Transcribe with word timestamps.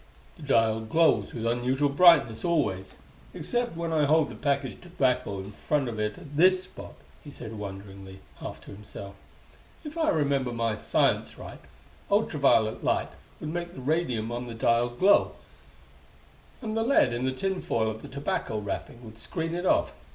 "The 0.35 0.41
dial 0.41 0.79
glows 0.79 1.31
with 1.31 1.45
unusual 1.45 1.87
brightness 1.87 2.43
always 2.43 2.97
except 3.35 3.77
when 3.77 3.93
I 3.93 4.05
hold 4.05 4.29
the 4.31 4.35
package 4.35 4.73
of 4.73 4.81
tobacco 4.81 5.37
in 5.41 5.51
front 5.51 5.87
of 5.87 5.99
it 5.99 6.17
at 6.17 6.35
this 6.35 6.63
spot," 6.63 6.95
he 7.23 7.29
said 7.29 7.53
wonderingly, 7.59 8.19
half 8.37 8.59
to 8.61 8.71
himself. 8.71 9.13
"If 9.83 9.99
I 9.99 10.09
remember 10.09 10.51
my 10.53 10.75
science 10.75 11.37
right, 11.37 11.59
ultra 12.09 12.39
violet 12.39 12.83
light 12.83 13.11
would 13.39 13.49
make 13.53 13.75
the 13.75 13.79
radium 13.81 14.31
on 14.31 14.47
the 14.47 14.55
dial 14.55 14.89
glow; 14.89 15.33
and 16.63 16.75
the 16.75 16.81
lead 16.81 17.13
in 17.13 17.25
the 17.25 17.31
tin 17.31 17.61
foil 17.61 17.87
of 17.91 18.01
the 18.01 18.07
tobacco 18.07 18.57
wrapping 18.57 19.05
would 19.05 19.19
screen 19.19 19.53
it 19.53 19.67
off. 19.67 19.91